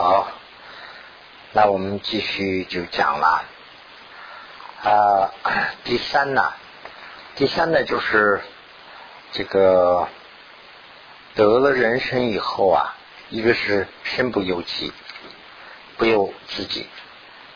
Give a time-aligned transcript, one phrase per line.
[0.00, 0.28] 好，
[1.50, 3.42] 那我们继续就讲了。
[4.84, 5.34] 啊，
[5.82, 6.52] 第三呢，
[7.34, 8.40] 第三呢就是
[9.32, 10.06] 这个
[11.34, 12.94] 得了人身以后啊，
[13.30, 14.92] 一个是身不由己，
[15.96, 16.86] 不由自己。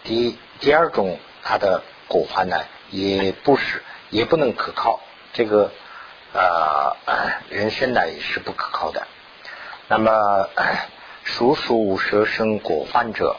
[0.03, 4.99] 第第二种，他的果患呢，也不是也不能可靠。
[5.33, 5.71] 这个
[6.33, 6.97] 呃，
[7.51, 9.07] 人生呢也是不可靠的。
[9.87, 10.11] 那么，
[11.25, 13.37] 属属舍生果患者，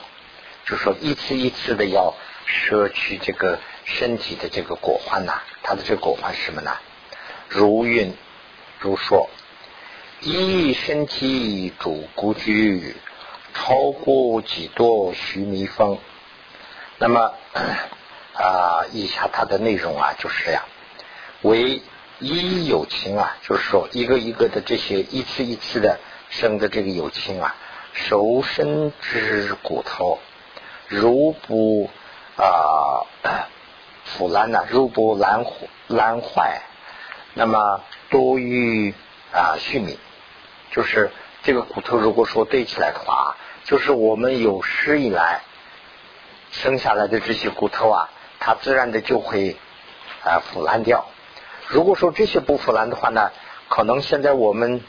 [0.66, 6.72] 就说一次一次的要摄取这个身体的这个果患呐，它的这个果患是什么呢？
[7.50, 8.16] 如运
[8.80, 9.30] 如说，
[10.22, 12.96] 一身体主孤居，
[13.54, 15.98] 超过几多须弥峰。
[16.98, 17.34] 那么
[18.34, 20.64] 啊，以下它的内容啊就是这样：
[21.42, 21.82] 为
[22.20, 26.00] 一有情啊，就是说一个一个的这些一次一次的。
[26.30, 27.56] 生的这个有情啊，
[27.94, 30.20] 熟身之骨头，
[30.88, 31.90] 如不
[32.36, 33.06] 啊
[34.06, 35.46] 腐烂呐，如不烂
[35.88, 36.62] 烂坏，
[37.34, 38.94] 那么多于
[39.32, 39.98] 啊续命，
[40.72, 41.12] 就是
[41.44, 45.42] 这个骨头如果说堆起来的话，就是我们有史以来
[46.52, 49.56] 生下来的这些骨头啊，它自然的就会
[50.24, 51.06] 啊腐烂掉。
[51.68, 53.32] 如果说这些不腐烂的话呢，
[53.70, 54.82] 可能现在我们。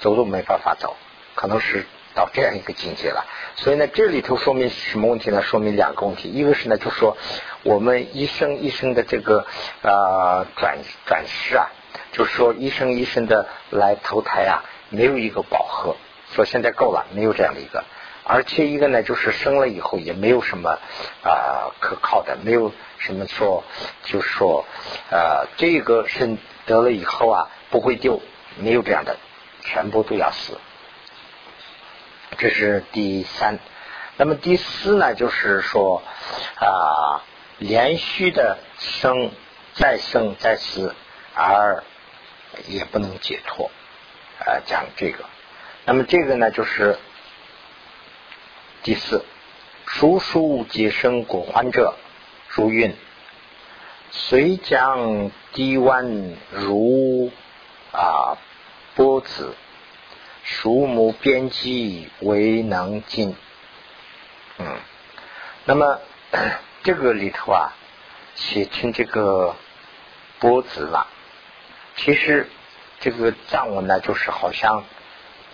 [0.00, 0.96] 走都没办法走，
[1.36, 3.26] 可能是到这样一个境界了。
[3.56, 5.42] 所以呢，这里头说明什么问题呢？
[5.42, 6.28] 说明两个问题。
[6.30, 7.16] 一个是呢，就说
[7.62, 9.46] 我们一生一生的这个
[9.82, 11.66] 呃转转世啊，
[12.12, 15.96] 就说一生一生的来投胎啊，没有一个饱和，
[16.34, 17.84] 说现在够了，没有这样的一个。
[18.26, 20.78] 而且一个呢，就是生了以后也没有什么
[21.22, 23.64] 啊可靠的，没有什么说，
[24.04, 24.64] 就是说
[25.10, 28.22] 呃这个生得了以后啊不会丢，
[28.58, 29.16] 没有这样的。
[29.66, 30.58] 全部都要死，
[32.36, 33.58] 这是第三。
[34.16, 36.02] 那么第四呢，就是说
[36.56, 37.22] 啊，
[37.58, 39.30] 连续的生，
[39.74, 40.94] 再生再死，
[41.34, 41.82] 而
[42.68, 43.70] 也不能解脱。
[44.38, 45.24] 啊，讲这个。
[45.84, 46.98] 那么这个呢，就是
[48.82, 49.24] 第四，
[49.86, 51.94] 叔叔皆生果患者，
[52.48, 52.96] 如云，
[54.10, 57.30] 虽将低弯如
[57.92, 58.38] 啊。
[58.96, 59.56] 波子，
[60.44, 63.34] 树木边际为能进。
[64.58, 64.76] 嗯，
[65.64, 65.98] 那么
[66.84, 67.72] 这个里头啊，
[68.34, 69.56] 写成这个
[70.38, 71.08] 波子了。
[71.96, 72.46] 其实
[73.00, 74.84] 这个藏文呢，就是好像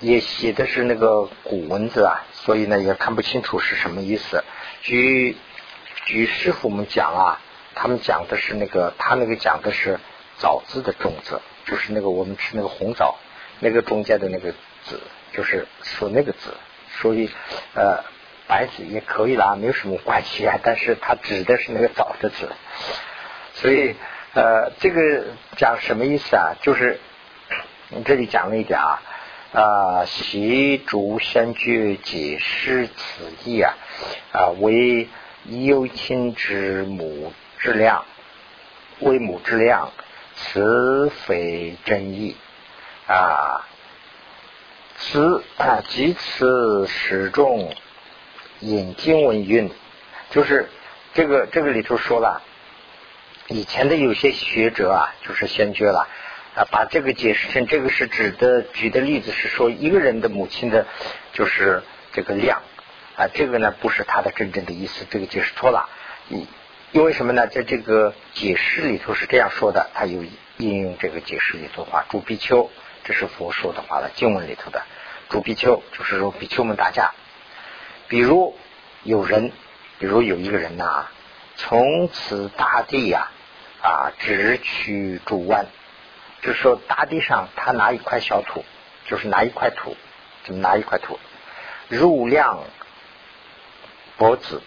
[0.00, 4.42] 也写的是那个古文字啊，所以呢也看不清楚是什么意思。
[4.82, 5.36] 据
[6.04, 7.40] 据师傅们讲啊，
[7.76, 10.00] 他们讲的是那个，他那个讲的是
[10.36, 13.16] 枣子的种子，就是那个我们吃那个红枣。
[13.62, 14.54] 那个中间的那个
[14.84, 15.00] 字，
[15.32, 16.54] 就是说那个字，
[17.00, 17.30] 所以
[17.74, 18.04] 呃
[18.46, 20.58] 白子也可以啦，没有什么关系啊。
[20.62, 22.48] 但是它指的是那个早的字，
[23.54, 23.94] 所以
[24.34, 25.24] 呃这个
[25.56, 26.54] 讲什么意思啊？
[26.62, 27.00] 就是
[28.04, 29.02] 这里讲了一点啊
[29.52, 33.74] 啊，习主先居解释此意啊
[34.32, 35.08] 啊为
[35.44, 38.04] 有亲之母之量，
[39.00, 39.90] 为母之量，
[40.36, 42.36] 此非真意。
[43.06, 43.66] 啊，
[45.00, 47.74] 此啊，即此始终
[48.60, 49.70] 引经文运，
[50.30, 50.68] 就是
[51.14, 52.42] 这个这个里头说了，
[53.48, 56.06] 以前的有些学者啊，就是先觉了
[56.54, 60.86] 啊，把这个解释成这个是指的，举的例子是说一个人的母亲的，
[61.32, 61.82] 就是
[62.12, 62.60] 这个量
[63.16, 65.88] 啊，这个呢不是他的真正的意思，这个解释错了。
[66.28, 66.46] 因
[66.92, 67.46] 因为什么呢？
[67.46, 70.24] 在这个解释里头是这样说的，他有
[70.58, 72.70] 应用这个解释里头话，朱比丘。
[73.04, 74.82] 这是佛说的话了，经文里头的
[75.28, 77.12] 主比丘，就是说比丘们打架。
[78.08, 78.56] 比如
[79.02, 79.52] 有人，
[79.98, 81.06] 比如有一个人呐，
[81.56, 83.28] 从此大地呀
[83.82, 85.66] 啊，只取主湾，
[86.42, 88.64] 就是说大地上他拿一块小土，
[89.06, 89.96] 就是拿一块土，
[90.44, 91.18] 怎么拿一块土？
[91.88, 92.64] 入量
[94.16, 94.62] 脖子，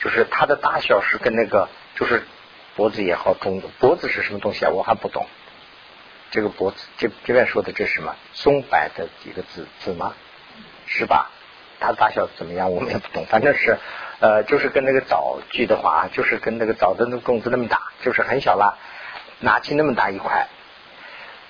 [0.00, 2.26] 就是它的大小是跟那个，就是
[2.74, 4.70] 脖子也好中，脖子是什么东西啊？
[4.70, 5.26] 我还不懂。
[6.30, 8.14] 这个脖子，这这边说的这是什么？
[8.34, 10.14] 松柏的一个字字吗？
[10.86, 11.30] 是吧？
[11.78, 12.72] 它大小怎么样？
[12.72, 13.26] 我们也不懂。
[13.26, 13.76] 反正是，
[14.20, 18.78] 呃，就是跟那个枣锯的话，就是跟那个枣的那个种子那么大，就是很小了，
[19.40, 20.48] 拿起那么大一块，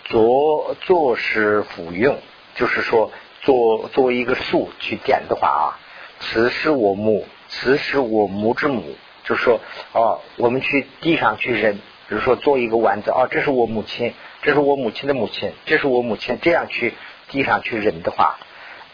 [0.05, 2.19] 做做是服用，
[2.56, 3.12] 就是说
[3.43, 5.79] 做作为一个树去点的话啊，
[6.19, 9.61] 此是我母，此是我母之母，就是说
[9.93, 14.14] 哦，我们去地上去扔，比如说做一个丸子，哦，这是我母亲。
[14.43, 16.38] 这是我母亲的母亲，这是我母亲。
[16.41, 16.94] 这样去
[17.29, 18.38] 地上去忍的话，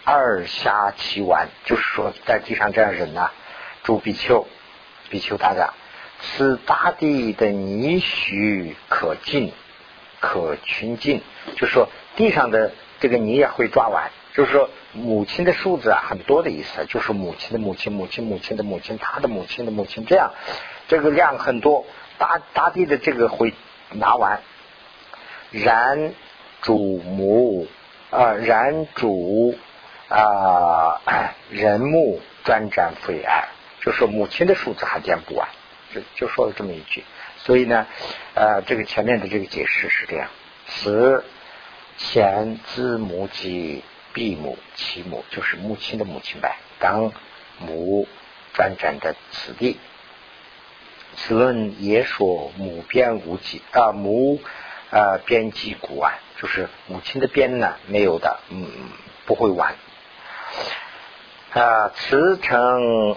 [0.02, 3.32] 二下其丸，就是说在地上这样忍呐，
[3.82, 4.46] 诸比丘，
[5.10, 5.74] 比丘大家，
[6.20, 9.52] 此大地的泥须可进，
[10.20, 11.20] 可群进，
[11.56, 20.32] 就说地上的这个泥也会抓完，就是说母亲的数字啊很多的意思，就是母亲的母亲，母亲母亲的母亲，他的母亲的母亲，这样
[20.88, 21.84] 这个量很多，
[22.18, 23.54] 大大地的这个会
[23.90, 24.40] 拿完，
[25.50, 26.14] 然
[26.60, 27.66] 主母
[28.10, 29.58] 啊，然主
[30.08, 31.00] 啊，
[31.50, 33.48] 人目专占肺癌，
[33.80, 35.48] 就说母亲的数字还点不完，
[35.94, 37.04] 就就说了这么一句。
[37.38, 37.86] 所以呢，
[38.34, 40.28] 呃，这个前面的这个解释是这样：
[40.66, 41.24] 此
[41.96, 43.82] 前子母及
[44.12, 46.56] 必母其母，就是母亲的母亲呗。
[46.78, 47.12] 当
[47.58, 48.06] 母
[48.54, 49.78] 专占的此地，
[51.16, 54.40] 此论也说母边无极啊，母
[54.90, 58.66] 啊边际古啊，就是母亲的边呢没有的，嗯，
[59.26, 59.74] 不会完
[61.52, 61.90] 啊。
[61.94, 63.16] 此称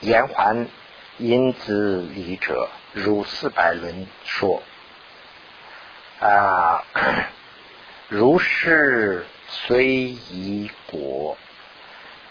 [0.00, 0.66] 延缓。
[1.18, 4.62] 因子理者，如四百轮说
[6.18, 6.82] 啊，
[8.08, 11.36] 如是虽已果，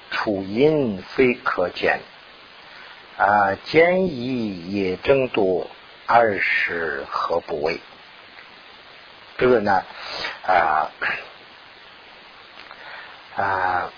[0.10, 2.01] 处因非可见
[3.21, 5.69] 啊，坚毅也争多，
[6.07, 7.79] 二是何不为？
[9.38, 9.83] 这个呢
[10.44, 10.89] 啊
[13.35, 13.91] 啊。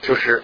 [0.00, 0.42] 就是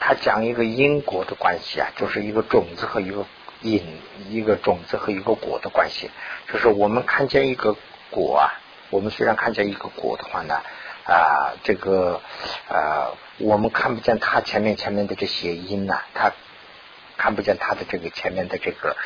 [0.00, 3.26] 他讲一个因果的关系啊，就是一个种子和一个
[3.60, 4.00] 因，
[4.30, 6.10] 一个种子和一个果的关系。
[6.50, 7.76] 就是我们看见一个
[8.10, 8.56] 果啊，
[8.88, 10.62] 我们虽然看见一个果的话呢，
[11.04, 12.20] 啊，这个
[12.68, 16.32] 啊，我们看不见它前面前面的这些因呐，它
[17.16, 18.96] 看不见它的这个前面的这个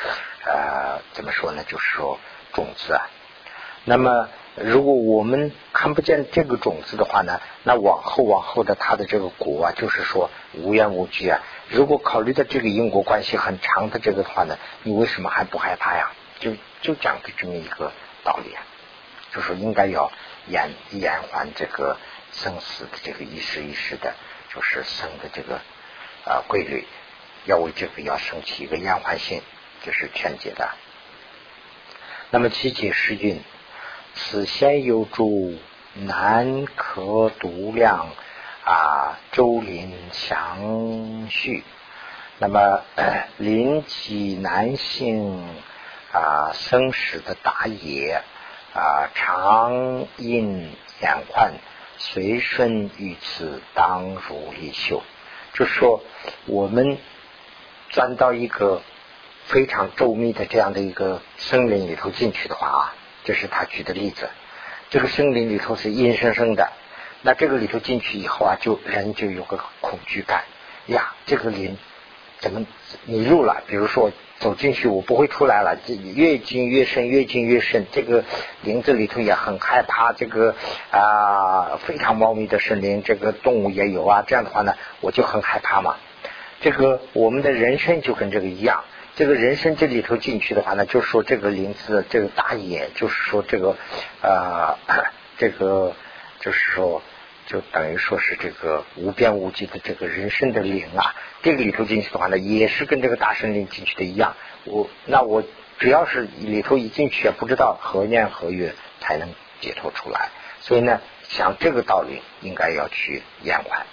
[0.45, 1.65] 呃，怎么说呢？
[1.67, 2.19] 就是说
[2.53, 3.09] 种子啊，
[3.85, 4.29] 那么。
[4.59, 11.43] 如果我们看不见这个种子的话呢，那往后往后的它的这个果啊，就是说无缘无据啊。
[11.69, 16.11] 如果考虑到这个因果关系很长的这个的话呢，你为什么还不害怕呀？
[16.41, 17.93] 就就讲的这么一个
[18.25, 18.65] 道理啊，
[19.35, 20.11] 就说应该要
[20.49, 21.99] 延延缓这个
[22.33, 24.15] 生死的这个一时一时的，
[24.55, 25.61] 就是生的这个
[26.25, 26.87] 啊规律，
[27.45, 29.43] 要为这个要升起一个延缓性，
[29.83, 30.71] 就是劝解的。
[32.31, 33.43] 那么七解释运。
[34.19, 35.59] 此先有诸
[35.93, 38.09] 难可独量
[38.65, 41.63] 啊，周林详叙。
[42.39, 42.83] 那么
[43.37, 45.47] 临济难行
[46.13, 48.23] 啊，生死的打野
[48.77, 50.71] 啊，长阴
[51.01, 51.55] 眼宽，
[51.97, 55.03] 随顺于此，当如一修。
[55.55, 56.03] 就说
[56.45, 56.99] 我们
[57.89, 58.83] 钻到一个
[59.47, 62.95] 非常周密的这样的一个森林里头进去的话啊。
[63.25, 64.29] 这是他举的例子，
[64.91, 66.71] 这个森林里头是阴生生的，
[67.23, 70.45] 那这个里头进去以后啊，就人就有个恐惧感
[70.87, 71.79] 呀，这个林
[72.41, 72.67] 怎么
[73.05, 73.63] 迷路了？
[73.67, 78.25] 比如说走进去，我不会出来了，这越进越深，越进越深，这个
[78.63, 80.55] 林子里头也很害怕，这个
[80.91, 85.97] 啊非常茂密的森林，这个动物也有啊，这样的话呢，我就很害怕嘛。
[86.61, 88.85] 这个我们的人生就跟这个一样。
[89.15, 93.77] 这个人生这里头进去的话呢，就说这个林子，这个大野，就是说这个
[94.21, 94.77] 啊，
[95.39, 95.95] 这个
[96.41, 97.03] 就是说，
[97.47, 104.37] 就等于说是这个无边无际的这个人生的林啊，这个里头进去的话呢，也是跟这个大森林进去的一样。
[104.65, 105.43] 我那我
[105.79, 109.29] 只要是里头一进去，不知道何年何月才能
[109.61, 110.31] 解脱出来。
[110.61, 113.87] 所以呢，想这个道理，应该要去延缓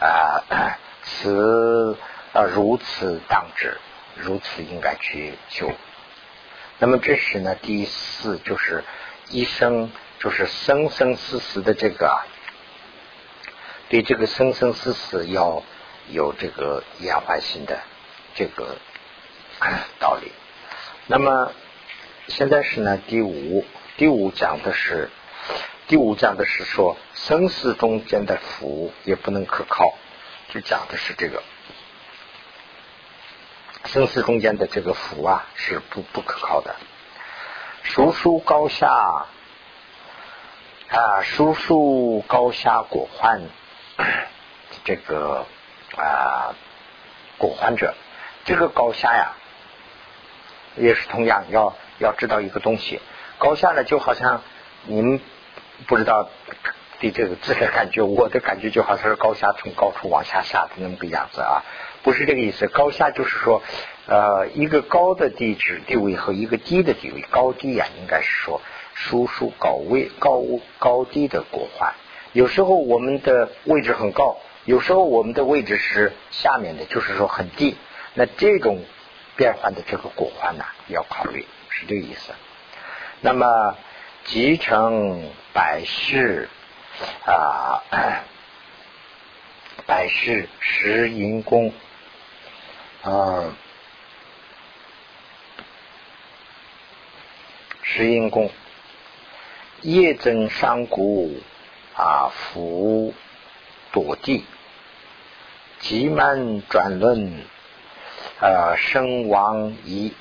[0.00, 1.96] 啊，此
[2.32, 3.78] 啊如此当知。
[4.18, 5.70] 如此应该去修。
[6.78, 8.82] 那么这时呢，第四就是
[9.28, 12.22] 一生，就是生生死死的这个，
[13.88, 15.62] 对这个生生死死要
[16.08, 17.78] 有这个延缓性的
[18.34, 18.76] 这个
[19.98, 20.32] 道理。
[21.06, 21.52] 那么
[22.28, 23.64] 现在是呢，第五，
[23.96, 25.08] 第五讲的是，
[25.86, 29.94] 第五讲的是说生死中间的福也不能可靠，
[30.48, 31.42] 就讲的是这个。
[33.84, 36.74] 生死中间的这个福啊，是不不可靠的。
[37.84, 38.88] 叔叔高下
[40.88, 43.42] 啊，叔叔高下果患，
[44.84, 45.46] 这个
[45.96, 46.54] 啊
[47.38, 47.94] 果患者，
[48.44, 49.32] 这个高下呀，
[50.76, 53.00] 也是同样要要知道一个东西。
[53.38, 54.42] 高下呢，就好像
[54.84, 55.20] 您
[55.86, 56.28] 不知道
[57.00, 61.62] 对这个字的感觉，我的感觉就好像是高下从高处往下下的那么个样子啊。
[62.02, 63.62] 不是这个意思，高下就是说，
[64.06, 68.62] 呃一个高的地址地位和一个低的地位，高低啊，应该是说
[68.94, 70.42] 叔叔高位高
[70.78, 71.94] 高低的果环。
[72.36, 77.74] 有时候我们的位置很高，有时候我们的位置是下面的，就是说很低。
[78.12, 78.84] 那这种
[79.36, 82.34] 变换的这个果环呢，要考虑，是这个意思。
[83.22, 83.78] 那么
[84.24, 86.50] 集成百世
[87.24, 87.82] 啊。
[89.86, 91.72] 百世十银宫
[93.02, 93.56] 啊，
[97.82, 98.50] 十银宫
[99.82, 101.38] 叶增上谷
[101.96, 103.14] 啊，福
[103.92, 104.44] 堕地，
[105.80, 107.44] 急慢转轮
[108.40, 110.12] 啊，生亡仪，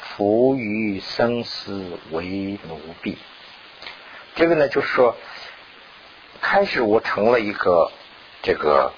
[0.00, 3.16] 浮于生死为奴婢。
[4.34, 5.16] 这个呢，就是说，
[6.40, 7.90] 开始我成了一个。
[8.46, 8.92] 这个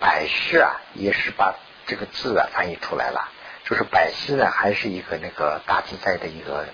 [0.00, 1.54] 百世啊，也是把
[1.86, 3.28] 这个字啊翻译出来了。
[3.62, 6.66] 就是百世呢，还是一个那个大自在的一个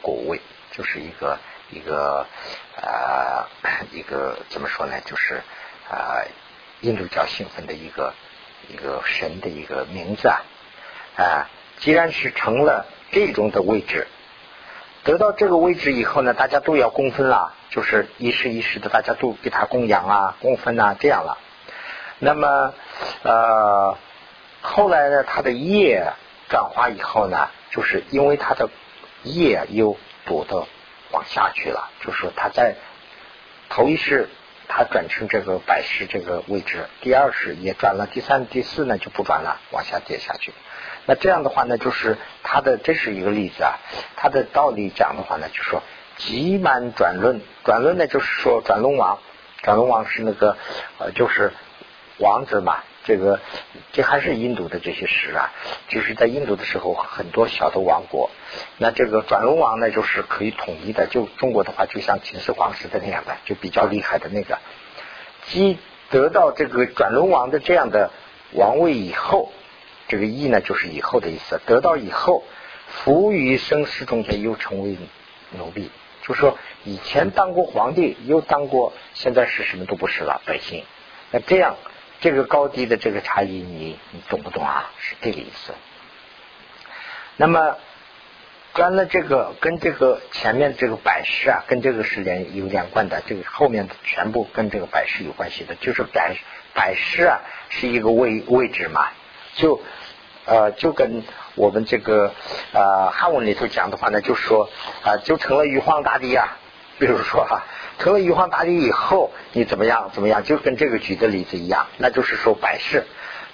[0.00, 0.40] 果位，
[0.72, 1.38] 就是一个
[1.72, 2.26] 一个
[2.76, 3.46] 呃
[3.92, 5.00] 一个怎么说呢？
[5.04, 5.42] 就是
[5.90, 6.22] 啊
[6.80, 8.12] 印度教兴奋的一个
[8.68, 10.42] 一个神的一个名字啊
[11.16, 11.48] 啊。
[11.78, 14.06] 既然是成了这种的位置，
[15.02, 17.54] 得到这个位置以后呢，大家都要公分了。
[17.70, 21.38] 就是一时一时的，大家都给他供养啊、供分啊，这样了。
[22.18, 22.74] 那么
[23.22, 23.96] 呃，
[24.60, 26.12] 后来呢，他的业
[26.50, 28.68] 转化以后呢，就是因为他的
[29.24, 30.66] 业又多的
[31.12, 32.74] 往下去了，就是说他在
[33.68, 34.28] 头一世
[34.66, 40.52] 他转成这个百世这个位置，第二世也转了，第三、第四呢就不转了，往下跌下去。
[41.06, 43.78] 那这样的话呢，就是他的这是一个例子啊，
[44.16, 45.82] 他的道理讲的话呢，就说。
[46.18, 49.18] 急满转轮，转轮呢就是说转轮王，
[49.62, 50.58] 转轮王是那个
[50.98, 51.52] 呃就是
[52.18, 53.40] 王子嘛，这个
[53.92, 55.52] 这还是印度的这些诗啊，
[55.88, 58.30] 就是在印度的时候很多小的王国，
[58.78, 64.58] 那这个转轮王呢就是可以统一的，就中国的话就像秦始皇时的那样的，就比较厉害的那个，
[65.46, 65.78] 即
[66.10, 68.10] 得到这个转轮王的这样的
[68.52, 69.52] 王位以后，
[70.08, 72.44] 这个义呢就是以后的意思，得到以后，
[72.86, 74.96] 服于生死中间又成为
[75.50, 75.90] 奴婢。
[76.22, 80.84] 就说以前当过皇帝，又当过，现在是什么都不是了，百姓。
[81.32, 81.74] 那这样，
[82.22, 84.90] 这个高低的这个差异，你你懂不懂啊？
[84.98, 85.74] 是这个意思。
[87.36, 87.76] 那么，
[88.72, 96.34] 关了这个跟这个前面这个百世啊，跟这个是连有连贯的，这个后面全部跟这个百世有关系的，就是百
[96.72, 99.08] 百世啊是一个位位置嘛，
[99.56, 99.82] 就。
[100.44, 101.22] 呃，就跟
[101.54, 102.34] 我们这个
[102.72, 104.68] 呃汉文里头讲的话呢，就说
[105.04, 106.58] 啊，就成了玉皇大帝啊。
[106.98, 107.64] 比如说哈，
[107.98, 113.04] 成了玉皇大帝以后，你怎么样怎么样，就跟这个举的例子一样，那就是说百世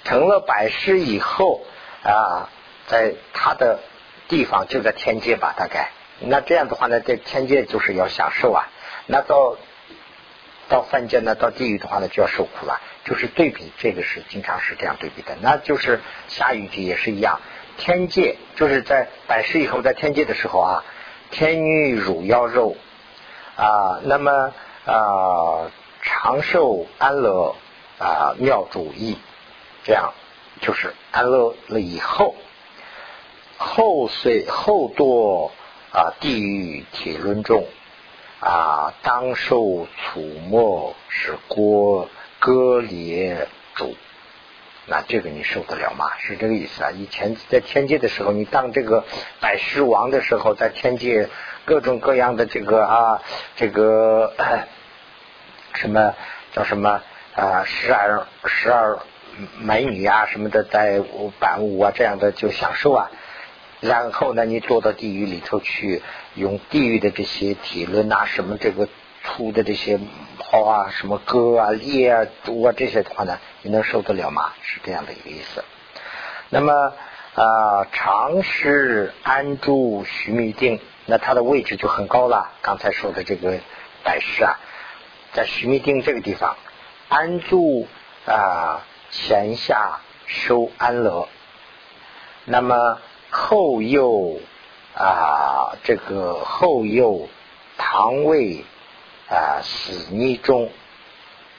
[0.03, 1.61] 成了百世以后
[2.03, 2.49] 啊，
[2.87, 3.79] 在他的
[4.27, 5.91] 地方就在天界吧，大概。
[6.19, 8.67] 那这样的话呢，在天界就是要享受啊。
[9.07, 9.57] 那到
[10.67, 12.81] 到凡间呢，到地狱的话呢，就要受苦了。
[13.05, 15.35] 就是对比，这个是经常是这样对比的。
[15.41, 17.39] 那就是下一句也是一样，
[17.77, 20.83] 天界就是在百世以后，在天界的时候啊，
[21.31, 22.75] 天女乳妖肉
[23.59, 24.53] 啊，那么
[24.85, 25.69] 啊
[26.01, 27.55] 长寿安乐
[27.99, 29.17] 啊妙主义，
[29.83, 30.13] 这样
[30.61, 32.35] 就是安乐了以后，
[33.57, 35.51] 后随后堕
[35.91, 37.65] 啊地狱铁轮中
[38.39, 42.09] 啊当受楚末是锅。
[42.41, 43.97] 割裂主，
[44.85, 46.05] 那这个你受得了吗？
[46.19, 46.91] 是这个意思啊！
[46.91, 49.03] 以前在天界的时候，你当这个
[49.41, 51.27] 百狮王的时候，在天界
[51.69, 53.21] 各种各样的这个啊，
[53.55, 54.33] 这个
[55.75, 56.15] 什么
[56.51, 57.01] 叫什么
[57.35, 58.97] 啊，十二十二
[59.59, 60.99] 美女啊什么的，在
[61.39, 63.11] 伴舞啊这样的就享受啊。
[63.81, 66.01] 然后呢，你坐到地狱里头去，
[66.33, 68.89] 用地狱的这些体论啊什么这个。
[69.21, 69.99] 粗的这些
[70.39, 74.53] 泡啊，什么割啊、裂啊、毒啊这些的话呢，你能受得了吗？
[74.61, 75.65] 是这样的一个意思。
[76.47, 76.93] 那么
[77.35, 82.51] 啊，常是安住须弥定，那它的位置就很高了。
[82.61, 83.59] 刚才说的这个
[84.03, 84.59] 百师啊，
[85.33, 86.55] 在须弥定这个地方
[87.07, 87.87] 安住
[88.25, 88.81] 啊，
[89.11, 91.27] 前下收安乐。
[92.45, 94.39] 那么后又
[94.95, 97.29] 啊，这个后又
[97.77, 98.65] 堂位。
[99.31, 100.71] 啊，死逆中，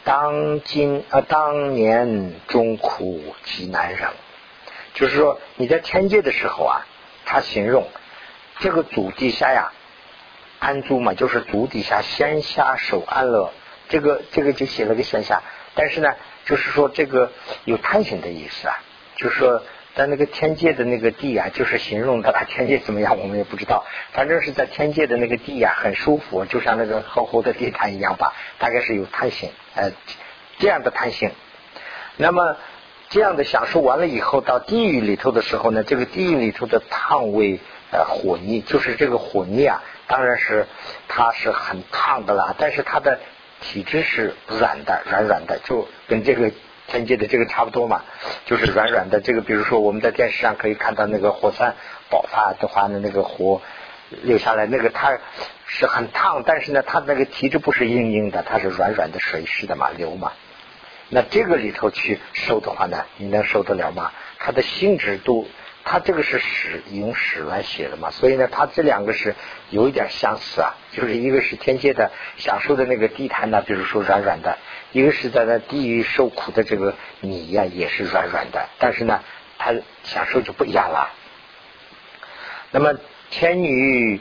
[0.02, 4.08] 当今啊，当年中苦极难忍。
[4.94, 6.86] 就是说，你在天界的时候啊，
[7.24, 7.88] 他形容
[8.58, 9.72] 这个足底下呀，
[10.58, 13.52] 安住嘛，就是足底下先下手安乐。
[13.88, 15.42] 这个这个就写了个先下，
[15.74, 17.32] 但是呢，就是说这个
[17.64, 18.78] 有贪心的意思啊，
[19.16, 19.64] 就是说
[19.96, 23.84] 在那个天界的那个地啊，就是形容的天界怎么样，我们也不知道。
[24.12, 29.90] 反正是在天界的那个地呀，很舒服，就像那个厚厚的地毯一样吧，大概是有弹性，呃，
[30.60, 31.32] 这样的弹性。
[32.16, 32.56] 那么
[33.10, 37.60] 这样的享受完了以后，到地狱里头的时候呢，这个地狱里头的烫味
[37.92, 40.66] 呃火泥，就是这个火泥啊，当然是
[41.08, 43.20] 它是很烫的啦，但是它的
[43.60, 46.50] 体质是软的，软软的，就跟这个。
[46.86, 48.02] 天界的这个差不多嘛，
[48.46, 49.20] 就是软软的。
[49.20, 51.76] 这个比如说我们在电视上可以看到那个火山
[52.08, 53.62] 爆发的话呢，那个火
[54.22, 55.16] 流下来，那个它
[55.66, 60.32] 是很烫，但是呢，它那个体质不是硬硬的，它是软软的水似的嘛，流嘛。
[61.10, 64.10] 那这个里头去受的话呢，你能受得了吗？
[64.38, 65.46] 它的性质都。
[65.82, 69.34] 它这个是史用史来写的嘛，所以呢，它这两个是
[69.70, 74.58] 有一点相似啊，就是一个是天界的享受的那个地毯呢，比如说软软的；
[74.92, 79.22] 一个是在那地狱受苦的这个米呀，也是软软的，但是呢，
[79.58, 79.72] 它
[80.04, 81.10] 享受就不一样了。
[82.72, 82.92] 那么
[83.30, 84.20] 天女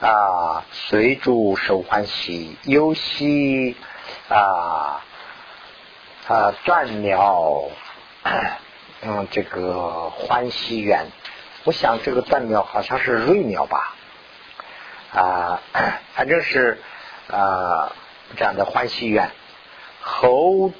[0.00, 3.76] 啊，随主受欢喜，游戏
[4.28, 5.02] 啊
[6.28, 7.64] 啊断鸟。
[9.00, 11.06] 嗯，这个欢喜园，
[11.62, 13.94] 我想这个断苗好像是瑞苗吧，
[15.12, 15.62] 啊，
[16.14, 16.80] 反正是
[17.30, 17.92] 啊
[18.36, 19.30] 这样的欢喜园。
[20.00, 20.72] 侯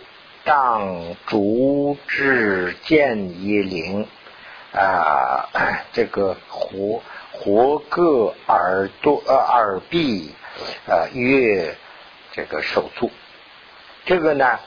[0.42, 4.08] 当竹枝见野灵
[4.74, 5.48] 啊，
[5.92, 7.00] 这个活
[7.30, 10.34] 活个耳朵呃耳臂
[10.88, 11.76] 呃月
[12.32, 13.12] 这个手足，
[14.06, 14.58] 这个呢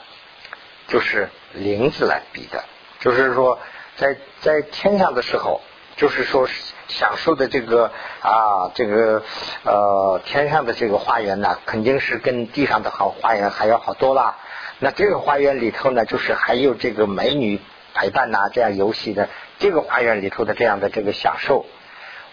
[0.92, 2.64] 就是灵字来比的。
[3.00, 3.58] 就是说，
[3.96, 5.62] 在在天上的时候，
[5.96, 6.46] 就是说
[6.88, 9.22] 享受的这个啊，这个
[9.64, 14.36] 呃天上的这个花园呢，肯定是跟地上的好花园还要好多了。
[14.80, 17.58] 那这个花园里头呢，就是还有这个美女
[17.94, 21.64] 陪伴呐，这样游戏的这个花园里头的这样的这个享受。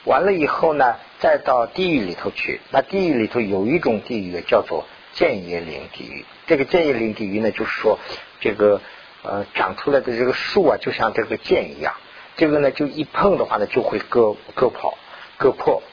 [0.04, 2.60] 完了以后呢，再到地狱里头去。
[2.72, 6.26] 那地狱里头有一种地狱叫做剑叶林地狱。
[6.48, 8.00] 这个剑叶林地狱呢，就是说
[8.40, 8.82] 这个。
[9.22, 11.98] 呃，长出来的这个树啊，就像这个剑一样，
[12.38, 14.98] 这个呢，就一碰的话呢，就会割割跑、
[15.38, 15.84] 割破。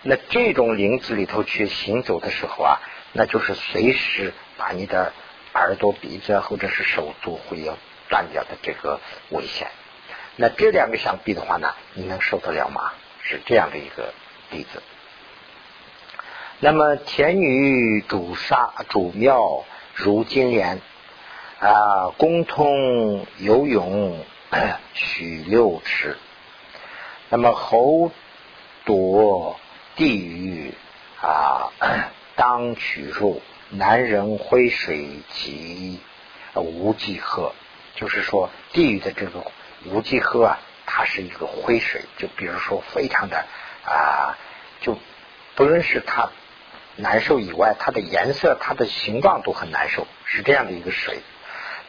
[0.00, 2.80] 那这种林子里头去行走的时候啊，
[3.12, 5.12] 那就是随时把你的
[5.52, 7.76] 耳朵、鼻子或者是手都会要
[8.08, 9.68] 断掉的这个危险。
[10.36, 12.94] 那这两个相比的话呢，你能受得了吗？
[13.22, 14.14] 是这样的一个
[14.50, 14.82] 例子。
[16.58, 20.80] 那么田女主杀主庙如金莲。
[21.62, 24.18] 啊，公通游泳
[24.94, 26.16] 许六尺，
[27.28, 28.10] 那么猴
[28.84, 29.60] 夺
[29.94, 30.74] 地狱
[31.20, 31.70] 啊，
[32.34, 36.00] 当取入男人挥水及
[36.56, 37.52] 无际河，
[37.94, 39.44] 就是说地狱的这个
[39.84, 43.44] 无际河啊，它是一个灰水，就比如说非常的
[43.84, 44.36] 啊，
[44.80, 44.98] 就
[45.54, 46.30] 不论是它
[46.96, 51.20] 难受以外，它的颜色、它的形状都很难受，是这样的一个水。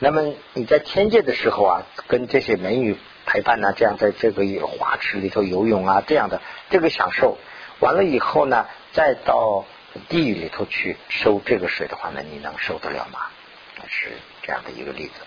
[0.04, 7.38] 那么你在天界的时候啊，跟这些美女陪伴呢，这样在这个花池里头游泳啊，这样的这个享受
[7.80, 9.64] 完了以后呢，再到
[10.10, 13.20] 地狱里头去收这个水的话呢，你能受得了吗？
[13.88, 14.10] 是
[14.42, 15.22] 这样的一个例子。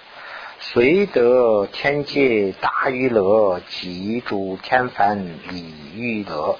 [0.61, 6.59] 随得天界大娱乐，即诸天凡礼娱乐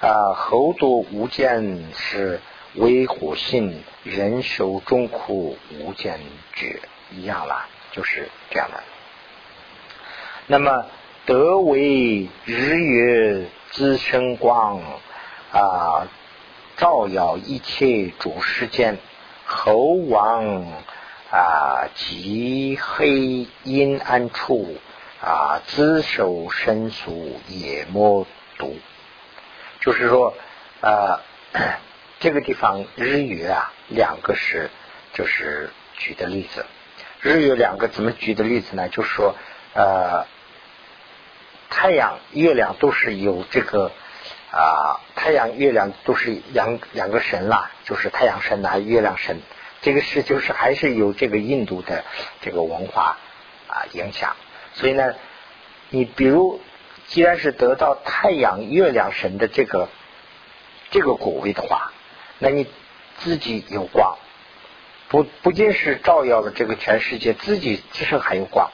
[0.00, 2.40] 啊，后多无间是。
[2.74, 6.18] 为火性人受众苦无间
[6.54, 6.80] 觉
[7.12, 8.82] 一样啦，就是这样的。
[10.46, 10.86] 那么
[11.24, 14.80] 得为日月之生光
[15.52, 16.08] 啊，
[16.76, 18.98] 照耀一切诸世间，
[19.46, 19.76] 猴
[20.08, 20.66] 王
[21.30, 24.76] 啊极黑阴暗处
[25.22, 28.26] 啊，自受身俗也莫
[28.58, 28.76] 毒。
[29.80, 30.34] 就是说
[30.80, 31.20] 啊。
[32.20, 34.70] 这个地方日月啊，两个是
[35.12, 36.64] 就是举的例子。
[37.20, 38.88] 日月两个怎么举的例子呢？
[38.88, 39.34] 就是说，
[39.74, 40.26] 呃，
[41.70, 43.92] 太阳、月亮都是有这个
[44.50, 49.40] 啊，太阳、月亮都是两两个神啦，就是太阳神呐，月亮神。
[49.82, 52.04] 这个是就是还是有这个印度的
[52.40, 53.18] 这个文化
[53.68, 54.36] 啊影响。
[54.74, 55.14] 所以呢，
[55.90, 56.60] 你比如
[57.06, 59.88] 既然是得到太阳、月亮神的这个
[60.90, 61.90] 这个果位的话。
[62.44, 62.66] 那你
[63.20, 64.18] 自己有光，
[65.08, 68.70] 不不仅是照耀了这个全世界，自己自身还有光。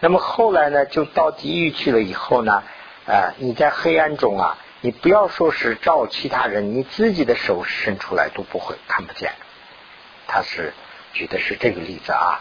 [0.00, 2.64] 那么后来呢，就到地狱去了以后呢，
[3.06, 9.34] 啊，你在黑暗中啊，你不要说是照其他人，你自己的手伸出来都不会看不见。
[10.26, 10.74] 他是
[11.12, 12.40] 举的是这个例子啊，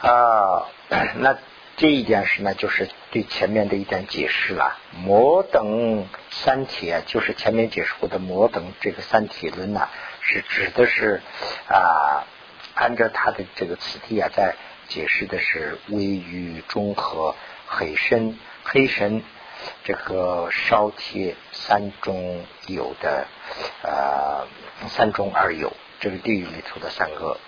[0.00, 0.66] 啊，
[1.20, 1.36] 那
[1.76, 4.78] 这一点是呢，就是对前面的一点解释了。
[4.92, 9.88] 摩等三体，就是前面解释过的摩等这个三体论呢，
[10.20, 11.20] 是指的是
[11.68, 12.24] 啊，
[12.74, 14.54] 按照他的这个词体啊，在
[14.86, 17.34] 解释的是微于中和
[17.66, 19.24] 黑身黑神
[19.82, 23.26] 这个烧铁三中有的
[23.82, 24.46] 呃
[24.90, 27.38] 三中二有这个地狱里头的三个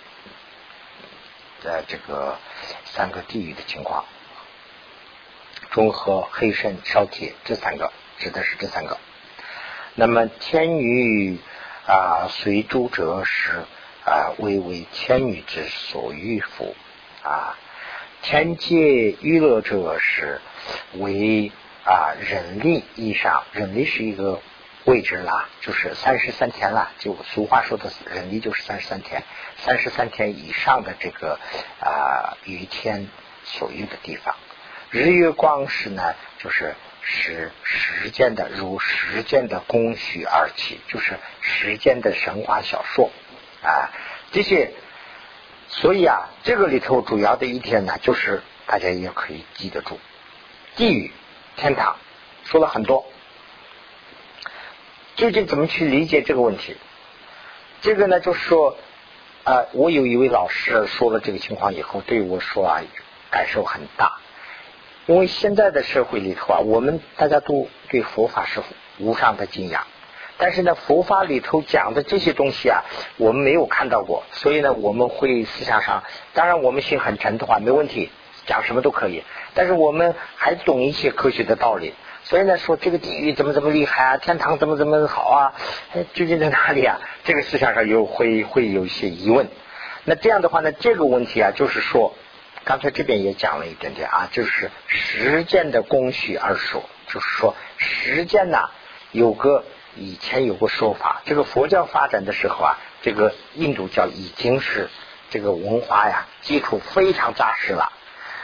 [1.63, 2.39] 的这个
[2.87, 4.05] 三个地狱的情况。
[5.77, 8.97] 中和黑肾烧铁这三个指的是这三个。
[9.95, 11.39] 那么天女
[11.87, 13.67] 啊随诸者是
[14.03, 16.75] 啊为为天女之所欲福
[17.23, 17.59] 啊
[18.23, 20.41] 天界娱乐者是
[20.95, 21.53] 为
[21.85, 24.41] 啊人力以上，人力是一个
[24.87, 29.23] 位置啦，就是三十三天啦，就俗话说的人力就是三十三天，
[29.59, 31.39] 三十三天以上的这个
[31.81, 33.11] 啊于天
[33.45, 34.35] 所欲的地方。
[34.91, 43.11] 日月光是呢，就是使时间的如时间的工序而起，就是时间的神话小说
[43.63, 43.91] 啊，
[44.31, 44.73] 这些，
[45.69, 49.99] 所以啊，这个里头主要的一天呢，就是大家也可以记得住，
[50.77, 51.11] 地狱、
[51.57, 51.97] 天堂，
[52.45, 53.05] 说了很多，
[55.17, 56.77] 究竟怎么去理解这个问题？
[57.83, 58.79] 这个呢，就是说
[59.43, 62.81] 啊，我有一位老师说了这个情况以后，对我说啊，
[63.31, 64.19] 感受很大。
[65.07, 68.61] 因为现在的社会里头啊，我们大家都对佛法是
[68.99, 69.87] 无上的敬仰，
[70.37, 72.83] 但是呢，佛法里头讲的这些东西啊，
[73.17, 76.03] 我们没有看到过，所以呢，我们会思想上，
[76.35, 78.11] 当然我们心很沉的话没问题，
[78.47, 79.23] 讲什么都可以，
[79.55, 85.55] 但是我们还懂一些科学的道理，所以呢，说这个地狱怎么怎么厉害啊，天堂怎么怎么好啊，
[86.15, 86.99] 究竟在哪里啊？
[87.23, 89.47] 这个思想上又会会有一些疑问。
[90.03, 92.13] 那这样的话呢，这个问题啊，就是说。
[92.67, 98.59] 刚才这边也讲了一点点啊，就是时间的工序而说，就是说时间呢
[99.13, 104.91] 有个以前有个说法，这个佛教发展的时候啊，这个印度教已经是
[105.31, 107.93] 这个文化呀基础非常扎实了。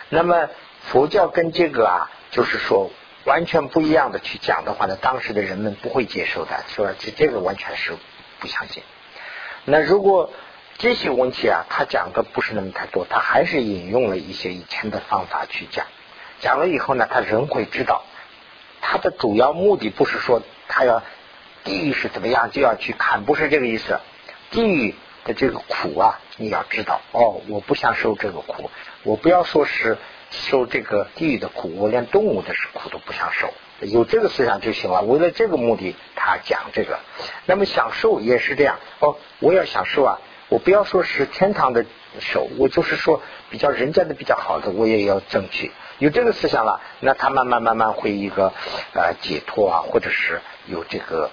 [0.09, 0.51] 那么
[0.83, 2.93] 佛教跟这个啊，就是说
[3.25, 7.97] 完全不一样的去讲的话呢，当时的人们不会接受的，说这这个完全是
[8.39, 8.85] 不相信。
[9.65, 10.31] 那如果
[10.79, 15.87] 这些问题啊，他讲的不是那么太多，他还是引用了一些以前的方法去讲。
[16.41, 18.03] 讲了以后呢，他人会知道，
[18.81, 21.03] 他的主要目的不是说他要
[21.63, 24.01] 地狱是怎么样就要去看，不是这个意思。
[24.51, 28.71] 地狱的这个苦啊，你要知道哦，我不想受这个苦，
[29.05, 29.99] 我不要说是
[30.31, 35.03] 受这个地狱的苦，我连动物的苦都不想受，有这个思想就行了。
[35.03, 36.99] 为了这个目的，他讲这个。
[37.47, 40.19] 那么享受也是这样哦，我要享受啊。
[40.53, 41.87] 我不要说是天堂的
[42.21, 45.73] 手，我就是说比较人间的比较好的，我也要争取。
[45.97, 48.53] 有这个思想了，那他慢慢慢慢会一个
[48.93, 51.31] 呃解脱啊，或者是有这个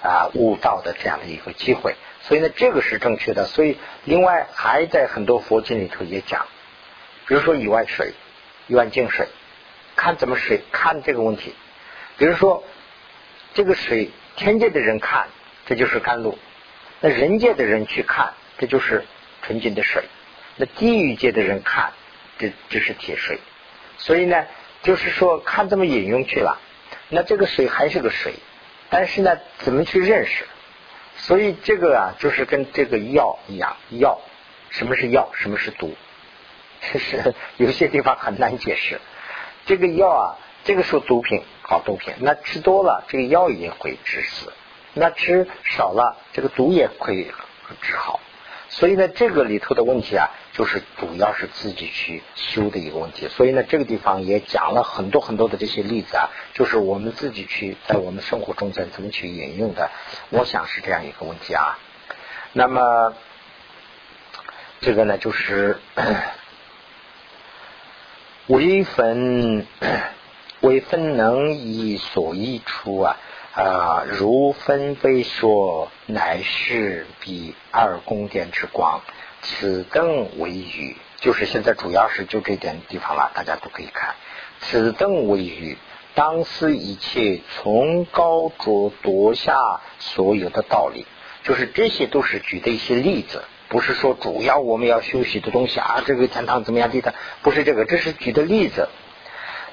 [0.00, 1.96] 啊悟道的这样的一个机会。
[2.22, 3.44] 所以呢，这个是正确的。
[3.44, 6.46] 所以另外还在很多佛经里头也讲，
[7.26, 8.14] 比如说一碗水，
[8.68, 9.28] 一碗净水，
[9.96, 11.54] 看怎么水，看这个问题。
[12.16, 12.64] 比如说
[13.52, 15.28] 这个水，天界的人看，
[15.66, 16.38] 这就是甘露。
[17.00, 19.04] 那人界的人去看，这就是
[19.42, 20.02] 纯净的水；
[20.56, 21.92] 那地狱界的人看，
[22.38, 23.38] 这这是铁水。
[23.98, 24.46] 所以呢，
[24.82, 26.60] 就是说看这么引用去了，
[27.08, 28.34] 那这个水还是个水，
[28.90, 30.44] 但是呢，怎么去认识？
[31.18, 34.20] 所以这个啊，就是跟这个药一样，药
[34.70, 35.94] 什么是药，什么是毒？
[36.82, 39.00] 其 实有些地方很难解释。
[39.64, 40.24] 这个药啊，
[40.64, 44.52] 这个是毒品，好毒品，那吃多了，这个药也会致死。
[44.98, 47.30] 那吃少了，这个毒也可以
[47.82, 48.18] 治好。
[48.70, 53.28] 所以呢，这个里头的问题啊，就是主要是自己去修的一个问题。
[53.28, 59.90] 所以呢，这个地方也讲了很多很多的这些例子啊，就是我们自己去在我们生活中间怎么去引用的。
[60.30, 61.78] 我想是这样一个问题啊。
[62.54, 63.14] 那么
[64.80, 65.78] 这个呢，就是
[68.48, 69.66] 微分
[70.60, 73.16] 微分能以所依出啊。
[73.56, 79.00] 啊，如分非说，乃是比二宫殿之光，
[79.40, 80.98] 此灯为语。
[81.22, 84.14] 就是现在主要是就这点地方了，大家都可以看。
[84.60, 85.78] 此灯为语，
[86.14, 91.06] 当思一切从高着夺下所有的道理，
[91.42, 96.02] 就是这些都是举的一些例子，不是说主要我们要休息的东西啊。
[96.04, 98.90] 这个天堂怎么样地的，不是这个，这是举的例子。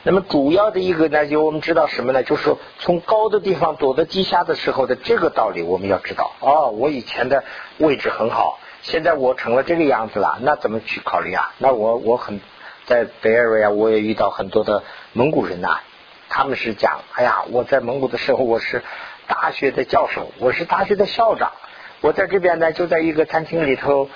[0.05, 2.23] 那么主要的一个呢，就我们知道什么呢？
[2.23, 6.33] 就是从高的地方躲到地下的时候的这个道理，我们要知道。
[6.41, 7.45] 哦，我以前的
[7.77, 11.53] 位置很好，现在我成了这个样子了，那怎么去考虑啊？
[11.57, 12.41] 那我我很
[12.85, 15.79] 在北尔维啊，我也遇到很多的蒙古人呐，
[16.27, 18.83] 他们是讲，哎呀，我在蒙古的时候，我是
[19.27, 21.53] 大学的教授，我是大学的校长，
[22.01, 24.09] 我在这边呢，就在一个餐厅里头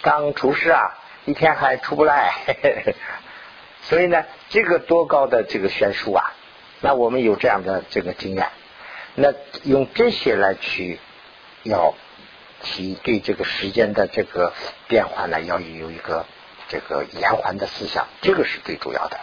[0.00, 2.32] 当厨师啊，一天还出不来，
[3.88, 6.32] 所以呢，这个多高的这个悬殊啊，
[6.80, 8.48] 那我们有这样的这个经验，
[9.14, 9.32] 那
[9.64, 10.98] 用这些来去
[11.62, 11.94] 要
[12.62, 14.52] 提对这个时间的这个
[14.86, 16.24] 变化呢，要有一个。
[16.70, 19.18] 这个延缓的思想，这个是最主要的。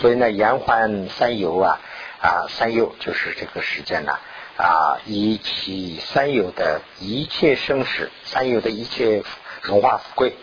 [0.00, 1.78] 所以呢，延缓三有啊
[2.20, 4.18] 啊，三有就是这个时间呢
[4.56, 9.22] 啊，以其三有的一切生死，三有的一切
[9.62, 10.34] 荣华富贵，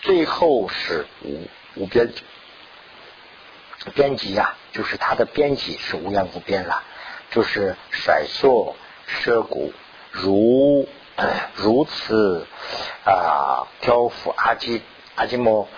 [0.00, 2.10] 最后是无无边
[3.92, 6.82] 边际啊，就是它的边际是无量无边了，
[7.30, 9.72] 就是甩缩奢谷
[10.10, 10.88] 如
[11.54, 12.46] 如此
[13.04, 14.82] 啊，漂浮阿基。
[15.16, 15.68] 阿基摩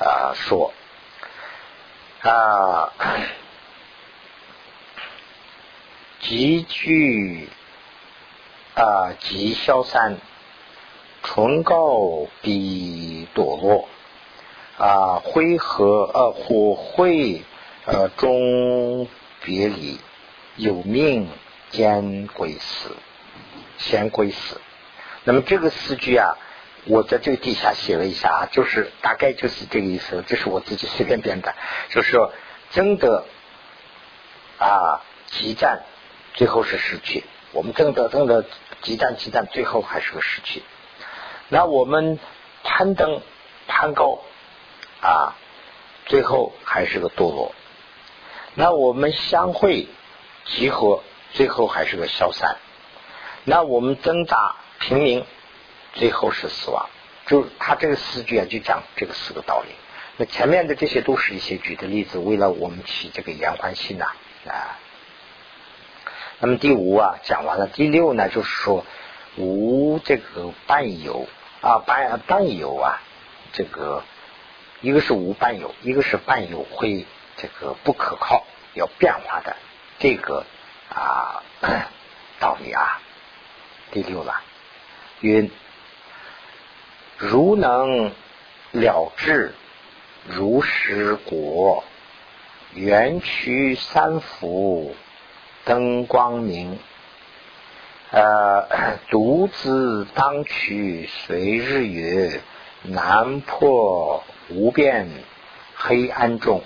[0.00, 0.72] 啊说
[2.22, 2.92] 啊，
[6.20, 7.48] 极具
[8.74, 10.16] 啊极消散，
[11.22, 13.88] 唇膏比堕落
[14.76, 17.44] 啊灰和呃火会
[17.92, 19.08] 呃终
[19.42, 19.98] 别离
[20.56, 21.28] 有命
[21.70, 22.96] 兼归死，
[23.78, 24.60] 先归死。
[25.24, 26.36] 那么这个四句啊。
[26.86, 31.54] 我在这个底下写了一下啊，就是大概就是这个意思，这是我自己随便编的，
[31.90, 32.32] 就是说
[32.70, 33.26] 争得
[34.58, 35.82] 啊，激战
[36.32, 38.46] 最后是失去，我们争得争得
[38.80, 40.62] 激战激战，最后还是个失去。
[41.50, 42.18] 那我们
[42.64, 43.20] 攀登
[43.68, 44.22] 攀高
[45.02, 45.36] 啊，
[46.06, 47.54] 最后还是个堕落。
[48.54, 49.86] 那我们相会
[50.44, 52.56] 集合，最后还是个消散。
[53.44, 55.24] 那我们挣扎平民。
[55.92, 56.88] 最后是死亡，
[57.26, 59.74] 就他这个四句啊，就讲这个四个道理。
[60.18, 64.12] 那前面的这些都是一些举的例子，为了我们起这个延缓性呐
[64.46, 64.78] 啊。
[66.38, 68.86] 那么第五啊讲完了，第六呢就是说
[69.36, 71.26] 无这个伴有
[71.60, 73.02] 啊伴伴有啊
[73.52, 74.04] 这个
[74.80, 77.04] 一个是无伴有，一个是伴有会
[77.36, 79.56] 这个不可靠要变化的
[79.98, 80.44] 这个
[80.88, 81.42] 啊
[82.38, 83.00] 道理啊。
[83.92, 84.40] 第六了，
[85.20, 85.50] 云。
[87.16, 88.12] 如能
[88.72, 89.54] 了知
[90.26, 91.84] 如实果，
[92.72, 94.96] 圆曲三福
[95.66, 96.78] 灯光明，
[98.10, 102.40] 呃，独自当取随日月，
[102.84, 105.10] 难破无边
[105.74, 106.62] 黑暗中。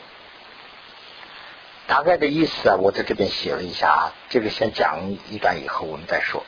[1.87, 6.45] 大概的意思啊，我在这边写了一下啊，这个先讲一段，以后我们再说。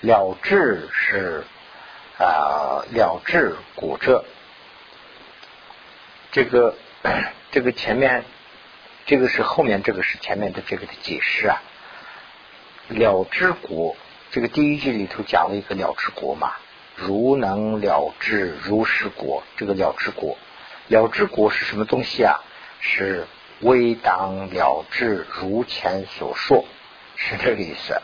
[0.00, 1.44] 了智是。
[2.22, 4.26] 啊，了知果者，
[6.32, 6.74] 这个
[7.50, 8.26] 这个前面
[9.06, 11.62] 这个是后面这个是前面的这个的解释啊。
[12.88, 13.96] 了知果，
[14.32, 16.52] 这个第一句里头讲了一个了知果嘛，
[16.94, 20.36] 如能了知如是果，这个了知果，
[20.88, 22.38] 了知果是什么东西啊？
[22.80, 23.26] 是
[23.60, 26.64] 微当了之如前所说，
[27.16, 28.00] 是这个意思。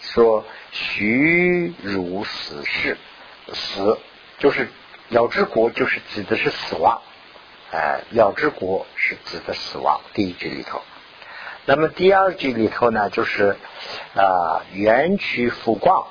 [0.00, 2.96] 说徐如死事。
[3.52, 3.98] 死
[4.38, 4.68] 就是
[5.08, 7.02] 了之国，就是指的是死亡。
[7.72, 10.00] 哎，了之国是指的死亡。
[10.14, 10.80] 第一句里头，
[11.66, 13.56] 那么第二句里头呢，就是
[14.14, 16.06] 啊，缘取复光。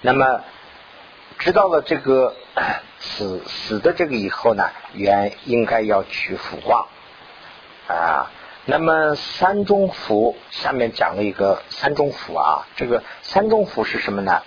[0.00, 0.44] 那么
[1.38, 2.34] 知道了这个
[3.00, 6.86] 死死的这个以后呢，缘应该要取复光
[7.92, 8.30] 啊。
[8.66, 14.42] 那么三中福下面讲了一个三中福啊，这个三中福是什么呢？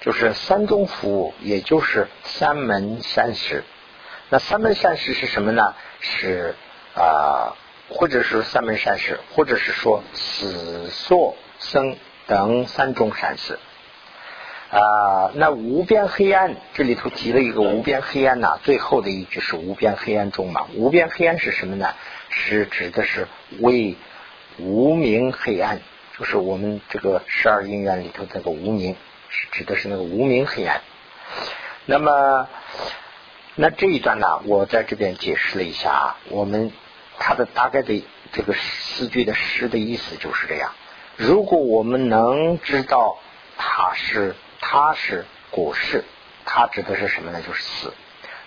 [0.00, 3.62] 就是三中服务，也就是三门三识。
[4.30, 5.74] 那三门三识是什么呢？
[6.00, 6.56] 是
[6.96, 7.54] 啊，
[7.88, 13.60] 或者是三门三识，或者是说死、所、生等三种三识。
[14.72, 20.66] 啊，那无边黑暗这里头提了一个无边黑暗呐，最后的一句是无边黑暗中嘛。
[20.74, 21.94] 无边黑暗是什么呢？
[22.32, 23.28] 是指的是
[23.60, 23.96] 为
[24.58, 25.80] 无名黑暗，
[26.18, 28.96] 就是我们这个十二因缘里头这个无名。
[29.34, 30.82] 是指的是那个无名黑暗。
[31.86, 32.48] 那么，
[33.54, 36.16] 那这一段呢，我在这边解释了一下啊。
[36.28, 36.70] 我们
[37.18, 40.72] 它的大概的这个四句的诗的意思就是这样。
[41.16, 43.16] 如果我们能知道
[43.56, 46.04] 它是它是果实，
[46.44, 47.40] 它指的是什么呢？
[47.40, 47.94] 就是死。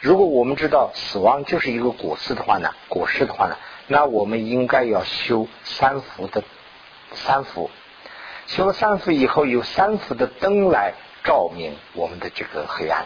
[0.01, 6.43] 如果我们知道死亡就是一个果实的话呢，果实的话呢，那我们应该要修三福的
[7.13, 7.69] 三福。
[8.47, 10.93] 修了三伏以后，有三伏的灯来
[11.23, 13.05] 照明我们的这个黑暗。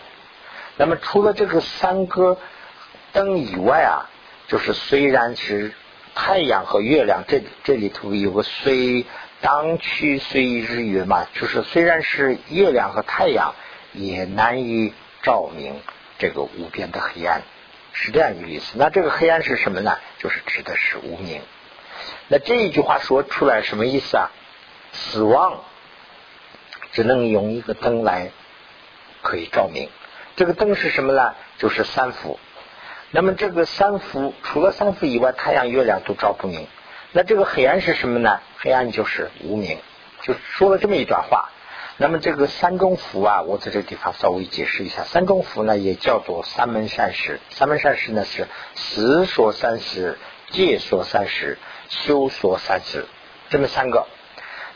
[0.77, 2.37] 那么除了这个三个
[3.13, 4.09] 灯以外啊，
[4.47, 5.73] 就是虽然是
[6.15, 9.05] 太阳和月亮，这这里头有个虽
[9.41, 13.55] 当去虽日月嘛，就是虽然是月亮和太阳，
[13.93, 15.81] 也难以照明
[16.17, 17.41] 这个无边的黑暗，
[17.93, 18.73] 是这样一个意思。
[18.77, 19.97] 那这个黑暗是什么呢？
[20.17, 21.41] 就是指的是无明。
[22.27, 24.29] 那这一句话说出来什么意思啊？
[24.91, 25.63] 死亡
[26.91, 28.31] 只能用一个灯来
[29.21, 29.89] 可以照明。
[30.35, 31.35] 这个灯是什么呢？
[31.57, 32.39] 就是三伏。
[33.11, 36.67] 那么这个三伏除了三伏以外，太阳、月亮都照不明。
[37.11, 38.39] 那这个黑暗是什么呢？
[38.57, 39.79] 黑暗就是无明。
[40.21, 41.49] 就说了这么一段话。
[42.01, 45.03] 那么这个三中福啊，我在这个地方稍微解释一下。
[45.03, 47.41] 三中福呢，也叫做三门善事。
[47.49, 50.17] 三门善事呢是思说三十、
[50.49, 51.57] 戒说三十、
[51.89, 53.05] 修说三十，
[53.49, 54.07] 这么三个。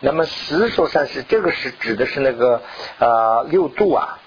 [0.01, 2.61] 那么思说三十，这个是指的是那个
[2.99, 4.19] 呃六度啊。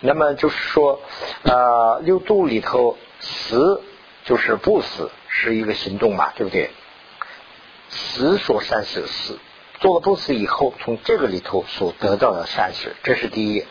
[0.00, 1.00] 那么就是说，
[1.44, 3.80] 呃，六度里头，死
[4.24, 6.70] 就是不死，是一个行动嘛，对不对？
[7.88, 9.38] 死所善事，死
[9.82, 13.66] 做了不死以后，从这个里头所得到的善事，这是第一。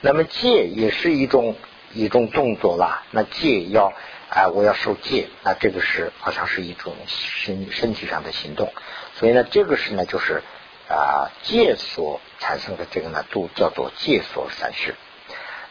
[0.00, 1.54] 那么戒也是一种
[1.92, 3.04] 一种动作啦。
[3.12, 3.92] 那戒要
[4.30, 8.72] 啊，我要受戒，那这个是好像是一种身身体上的行动。
[9.14, 10.42] 所以呢，这个是呢，就是
[10.88, 14.96] 啊戒所产生的这个呢，都叫做戒所善事。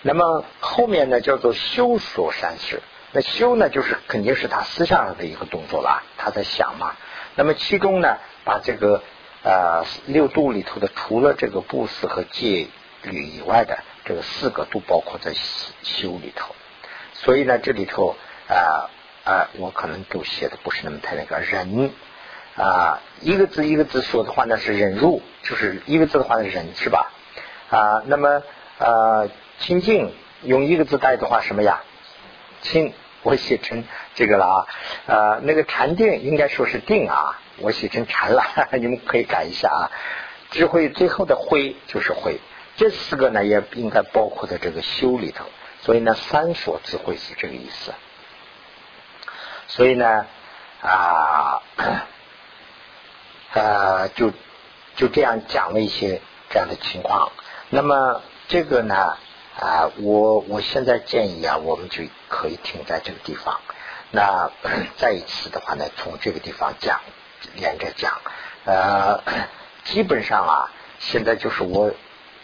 [0.02, 2.82] 那么后面呢，叫做修所善事。
[3.12, 6.96] 那修呢，就是肯定是他思想上的一个动作了，他在想嘛。
[7.36, 9.04] 那么其中呢，把这个
[9.44, 12.68] 呃六度里头的，除了这个布施和戒
[13.04, 15.34] 律以外的，这个四个都包括在
[15.84, 16.56] 修里头。
[17.14, 18.16] 所以呢，这里头
[18.48, 18.90] 啊
[19.24, 21.92] 啊，我可能都写的不是那么太那个忍
[22.58, 27.12] 啊，一个字一个字说的话呢是忍辱，就是一个字的话是忍是吧？
[27.70, 28.42] 啊，那么
[28.80, 29.30] 呃。
[29.60, 31.84] 清净用一个字带的话什么呀？
[32.64, 32.92] 清，
[33.24, 33.84] 我写成
[34.14, 34.68] 这个了啊。
[35.08, 38.44] 呃，那个禅定应该说是定啊，我写成禅了，
[38.80, 39.92] 你们可以改一下啊。
[40.52, 42.40] 智慧最后的慧就是慧，
[42.78, 45.46] 这四个呢也应该包括在这个修里头。
[45.82, 47.92] 所以呢，三所智慧是这个意思。
[49.68, 50.26] 所以呢
[50.82, 51.62] 啊
[53.54, 54.32] 呃，就
[54.96, 57.32] 就这样讲了一些这样的情况。
[57.70, 59.18] 那么这个呢？
[59.60, 63.60] 啊，我我现在建议啊，我们就可以停在这个地方。
[64.12, 64.52] 那
[64.98, 67.02] 再一次的话呢，从这个地方讲，
[67.56, 68.20] 连着讲。
[68.66, 69.22] 呃，
[69.84, 71.92] 基本上啊，现在就是我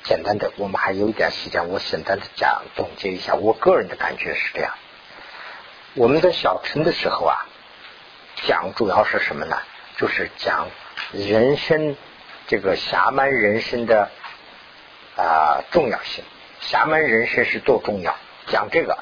[0.03, 4.73] 简单的，我们还有一点时间，我简单的讲总结一下，我个人的感觉是这样。
[5.95, 7.45] 我们在小乘的时候啊，
[8.45, 9.57] 讲主要是什么呢？
[9.97, 10.67] 就是讲
[11.11, 11.97] 人生
[12.47, 14.09] 这个侠满人生的
[15.15, 16.23] 啊重要性。
[16.61, 18.15] 侠门人生是多重要？
[18.47, 18.97] 讲这个，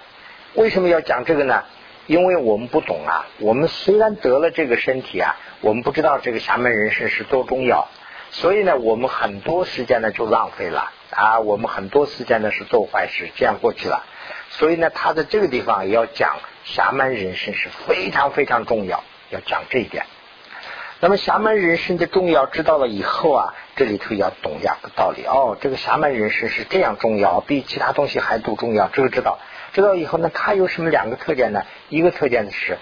[0.55, 1.63] 为什么要讲这个呢？
[2.05, 3.25] 因为我们不懂啊。
[3.39, 7.87] 我们虽然得了这个身体啊，我们不知道这个侠门人生是多重要，
[8.31, 11.39] 所以呢，我们很多时间呢就浪费了啊。
[11.39, 14.05] 我们很多时间呢是做坏事，这样过去了。
[14.49, 20.05] 所以呢，他在这个地方要讲侠门人生是非常非常重要，要讲这一点。
[20.99, 25.55] 那么侠门人生的重要知道了以后啊，这里头要懂两个道理哦。
[25.61, 28.87] 这个侠门人生是这样重要，比其他东西还都重要。
[28.87, 29.37] 这个知道，
[29.73, 31.61] 知道以后呢，它有什么两个特点呢？
[31.89, 32.79] 一个特点是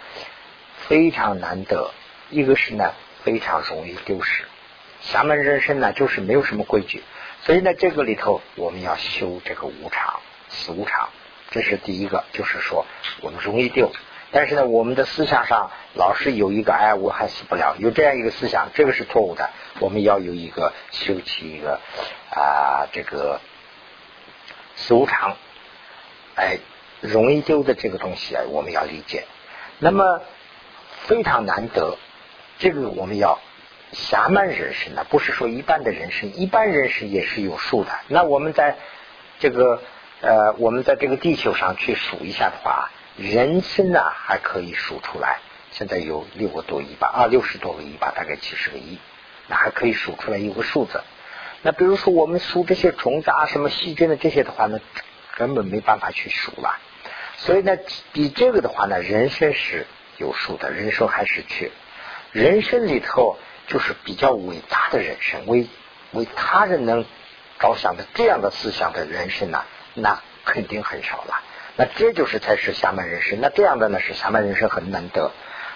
[0.88, 1.92] 非常难得，
[2.30, 4.46] 一个是呢非常容易丢失。
[5.02, 7.04] 侠门人生呢就是没有什么规矩，
[7.44, 11.10] 所以呢这个里头我们要修这个无常、死无常，
[11.52, 12.86] 这是第一个，就是说
[13.22, 13.92] 我们容易丢。
[14.36, 19.50] 但是呢，我们的思想上老是有一个哎，我还死不了，有这样一个思想，这个是错误的。
[19.80, 21.80] 我们要有一个修起一个
[22.32, 23.40] 啊，这个
[24.76, 25.38] 死无常，
[26.36, 26.58] 哎，
[27.00, 29.24] 容易丢的这个东西啊，我们要理解。
[29.80, 30.20] 那么
[31.06, 31.98] 非常难得，
[32.60, 33.40] 这个我们要
[33.94, 37.92] 侠满人生呢，不是说一般的人生，一般人生也是有数的。
[38.10, 38.76] 那我们在
[39.40, 39.82] 这个
[40.20, 42.92] 呃，我们在这个地球上去数一下的话。
[43.18, 45.40] 人参呢还可以数出来，
[45.72, 49.00] 现在有六个多亿吧，啊，六十多个亿吧，大概七十个亿，
[49.48, 51.02] 那还可以数出来一个数字。
[51.62, 54.80] 那比如说我们数这些虫子啊、什么细菌的这些的话呢，
[55.38, 56.78] 根本没办法去数了。
[57.38, 57.78] 所以呢，
[58.14, 59.88] 比这个的话呢，人参是
[60.18, 61.72] 有数的，人生还是缺。
[62.32, 63.38] 人生里头
[63.68, 65.68] 就是比较伟大的人生，为
[66.12, 67.06] 为他人能
[67.60, 69.64] 着想的这样的思想的人生呢，
[69.94, 71.42] 那肯定很少了。
[71.78, 75.32] 那这就是才是侠门人生，那这样的呢是侠门人生很难得。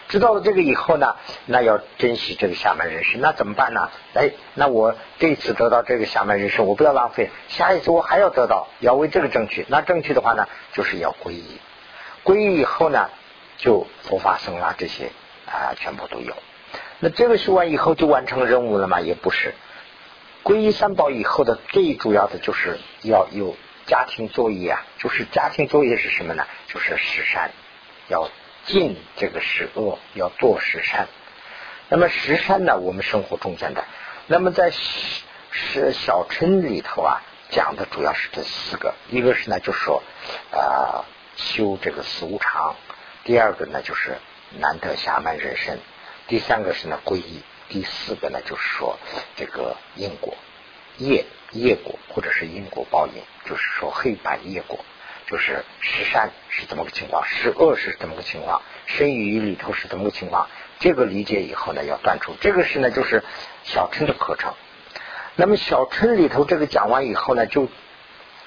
[0.08, 3.90] 知道了这个以后呢，那要珍惜这个侠门人生，那怎么办呢？
[4.16, 9.66] 哎，那我这次得到这个侠门人生，我不要浪费，下一次我还要得到，要为这个争取。
[9.68, 11.60] 那争取的话呢，就是要皈依。
[12.24, 13.10] 皈依以后呢，
[13.58, 15.12] 就佛法僧啦这些
[15.46, 16.34] 啊全部都有。
[17.00, 19.02] 那这个修完以后就完成任务了吗？
[19.02, 19.54] 也不是。
[20.44, 23.56] 皈依三宝以后的最主要的就是要有
[23.90, 26.46] 家庭作业啊，就是家庭作业是什么呢？
[26.68, 27.50] 就是十善，
[28.08, 28.30] 要
[28.66, 31.08] 尽这个十恶，要做十善。
[31.90, 33.84] 那么十善呢，我们生活中间的。
[34.28, 40.04] 那么在是小乘里头啊，讲的主要是这四个，一个是呢，就是说
[40.52, 41.04] 啊
[41.36, 42.76] 修这个四无常；
[43.24, 44.18] 第二个呢，就是
[44.60, 45.78] 难得暇满人生；
[46.28, 49.00] 第三个是呢皈依；第四个呢，就是说
[49.36, 50.38] 这个因果
[51.00, 54.80] 业业果或者是因果报应，就是说黑白业果，
[55.26, 60.48] 就是十善是怎么个情况，十恶是怎么个情况，生于里头是怎么个情况。
[60.80, 62.36] 这个理解以后呢，要断除。
[62.40, 63.24] 这个是呢，就是
[63.64, 64.54] 小乘的课程。
[65.36, 67.68] 那么小乘里头这个讲完以后呢，就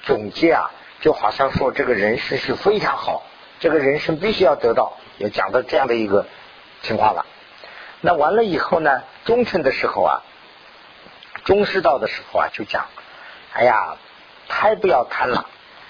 [0.03, 3.23] 总结啊，就好像说这个人生是非常好，
[3.59, 6.27] 这个人生必须要得到，要讲到这样的一个
[6.81, 7.25] 情况了。
[8.01, 10.23] 那完了以后呢，中乘的时候啊，
[11.43, 12.87] 中师道的时候啊，就讲，
[13.53, 13.97] 哎呀，
[14.47, 15.49] 太不要贪了。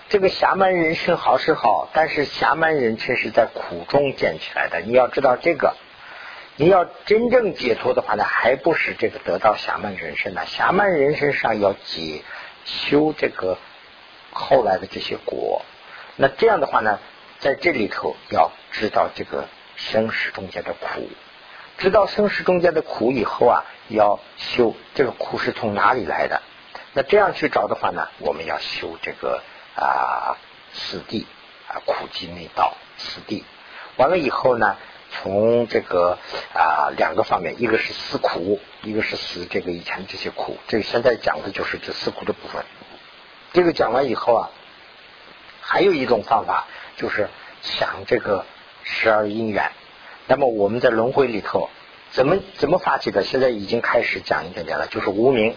[0.10, 5.76] 这个侠门人生好是好，但是侠门人生是在苦中建起来的，你要知道这个。
[6.56, 10.46] 你要真正解脱的话呢，还不是这个得到侠门人生呢？
[10.46, 12.22] 侠门人生上要解
[12.64, 13.58] 修这个
[14.32, 15.64] 后来的这些果。
[16.16, 17.00] 那这样的话呢，
[17.40, 19.48] 在这里头要知道这个
[19.78, 21.10] 生死中间的苦，
[21.78, 26.42] 知道生死中间的苦以后啊，要修这个苦是从哪里来的？
[26.94, 29.42] 那这样去找的话呢，我们要修这个
[29.76, 30.38] 啊
[30.74, 31.26] 四谛
[31.68, 33.44] 啊苦集内道四谛。
[33.98, 34.76] 完了以后呢？
[35.16, 36.18] 从这个
[36.56, 40.58] 啊两个方面，一个是思苦，一个是思这个以前这些苦。
[40.68, 42.66] 这现在讲的就是这思苦的部分。
[43.52, 44.50] 这个讲完以后啊，
[45.62, 46.66] 还有一种方法
[46.98, 47.30] 就是
[47.62, 48.44] 想这个
[48.82, 49.72] 十二因缘。
[50.28, 51.70] 那么我们在轮回里头
[52.12, 53.24] 怎么怎么发起的？
[53.24, 55.56] 现在已经开始讲一点点了，就是无名，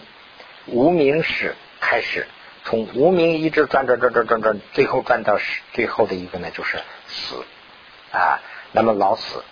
[0.67, 2.27] 无名始开始，
[2.65, 5.39] 从无名一直转转转转转转，最后转到
[5.73, 7.45] 最后的一个呢，就是死
[8.11, 8.41] 啊。
[8.73, 9.45] 那么老死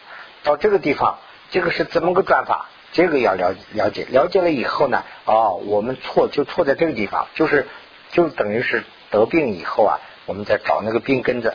[0.43, 1.19] 到这个地方，
[1.51, 2.69] 这个是怎么个转法？
[2.93, 7.67] 这个要了了解，了解了以后呢，哦，我们错就错在这个地方，就是
[8.11, 11.55] 就等于是得病以后啊，我们在找那个病根子。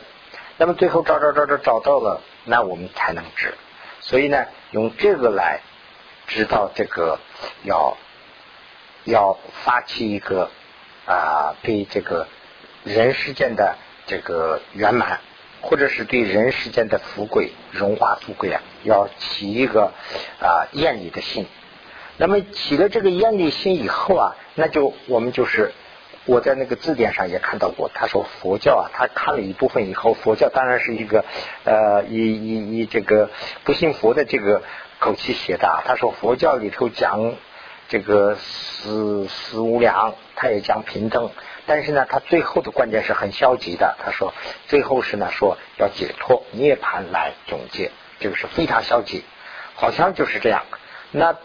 [0.60, 3.54] 那么最后找找找找找到了，那我们才能治。
[4.00, 5.62] 所以呢，用这个来
[6.26, 7.18] 知道这个
[7.62, 7.96] 要
[9.04, 10.50] 要发起一个
[11.06, 12.28] 啊，对这个
[12.84, 15.20] 人世间的这个圆满。
[15.62, 19.92] 或者是对人世间的富贵、荣华富贵啊，要起一个
[20.40, 21.46] 啊厌离的心。
[22.16, 25.72] 那么起了这个厌离心以后啊，那就我们就是
[26.26, 31.24] 我在那个字典上也看到过，他说佛教啊，他看了一部分以后，佛教当然是一个
[31.64, 33.30] 呃以以以这个
[33.64, 34.62] 不信佛的这个
[34.98, 35.82] 口气写的。
[35.86, 37.34] 他说佛教里头讲
[37.88, 41.30] 这个死死无量，他也讲平等。
[41.66, 43.96] 但是呢，他最后的关键是很消极的。
[44.04, 44.34] 他说，
[44.66, 49.24] 最后是呢，说要解脱涅盘来总结，这个是非常消极，
[49.74, 50.64] 好像就是这样。
[51.12, 51.36] 那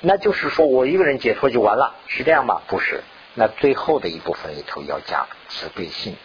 [0.00, 2.62] 那就是说我一个人解脱就完了，是这样吗？
[2.68, 3.02] 不是。
[3.34, 6.16] 那最后的一部分里头要讲慈悲心，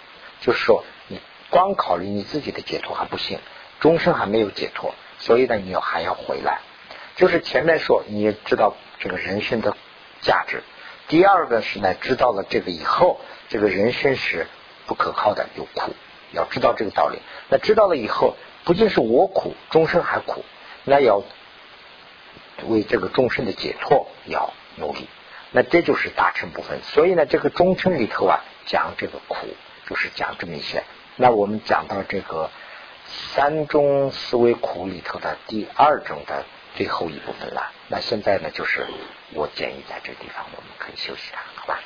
[0.42, 3.40] 就是说你光考虑你自己的解脱还不行，
[3.80, 6.62] 终生还没有解脱，所以呢，你要还要回来。
[7.16, 9.76] 就是前面说，你也知道这个人生的
[10.22, 10.64] 价值。
[11.08, 13.20] 第二个是呢，知道了这个以后。
[13.50, 14.46] 这个人生是
[14.86, 15.96] 不可靠的，有苦，
[16.32, 17.18] 要知道这个道理。
[17.50, 20.46] 那知道了以后，不仅是我苦，终生还苦，
[20.84, 21.24] 那要
[22.68, 25.10] 为这个终身的解脱要努力。
[25.52, 26.80] 那这就是大乘部分。
[26.84, 29.48] 所以呢，这个中乘里头啊，讲这个苦，
[29.88, 30.84] 就是讲这么一些。
[31.16, 32.50] 那我们讲到这个
[33.34, 36.46] 三中思维苦里头的第二种的
[36.76, 37.72] 最后一部分了。
[37.88, 38.86] 那现在呢，就是
[39.34, 41.80] 我建议在这地方我们可以休息了，好吧？